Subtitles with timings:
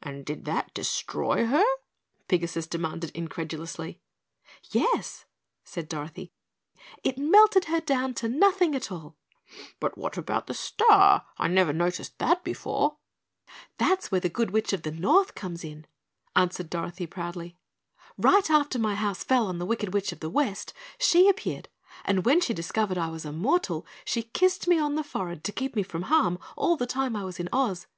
[0.00, 1.64] "And did that destroy her?"
[2.28, 4.00] Pigasus demanded incredulously.
[4.70, 5.24] "Yes,"
[5.64, 6.30] said Dorothy,
[7.02, 9.16] "it melted her down to nothing at all."
[9.80, 11.26] "But what about the star?
[11.36, 12.98] I never noticed that before?"
[13.76, 15.84] "That's where the Good Witch of the North comes in,"
[16.36, 17.56] answered Dorothy proudly.
[18.16, 21.68] "Right after my house fell on the Wicked Witch of the West, she appeared
[22.04, 25.50] and when she discovered I was a mortal she kissed me on the forehead to
[25.50, 27.88] keep me from harm all the time I was in Oz.